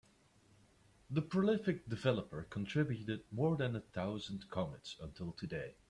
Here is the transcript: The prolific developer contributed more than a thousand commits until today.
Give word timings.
The 1.11 1.21
prolific 1.21 1.87
developer 1.87 2.41
contributed 2.49 3.21
more 3.31 3.55
than 3.55 3.75
a 3.75 3.81
thousand 3.81 4.49
commits 4.49 4.95
until 4.99 5.31
today. 5.33 5.75